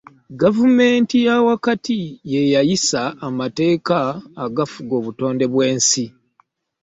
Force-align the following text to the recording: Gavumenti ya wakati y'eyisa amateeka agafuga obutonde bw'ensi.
Gavumenti 0.41 1.15
ya 1.27 1.35
wakati 1.49 1.97
y'eyisa 2.31 3.01
amateeka 3.27 3.97
agafuga 4.45 4.93
obutonde 4.99 5.45
bw'ensi. 5.53 6.05